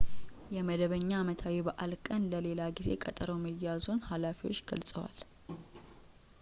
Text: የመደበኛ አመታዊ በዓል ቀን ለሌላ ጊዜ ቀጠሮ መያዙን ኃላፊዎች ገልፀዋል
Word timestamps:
የመደበኛ 0.55 1.09
አመታዊ 1.17 1.57
በዓል 1.67 1.91
ቀን 2.07 2.23
ለሌላ 2.31 2.61
ጊዜ 2.79 2.89
ቀጠሮ 3.03 3.29
መያዙን 3.43 4.03
ኃላፊዎች 4.09 4.61
ገልፀዋል 4.71 5.19